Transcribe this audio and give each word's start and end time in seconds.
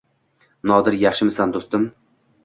Nodir 0.71 0.95
yaxshimisan, 1.01 1.53
do`stim 1.57 1.85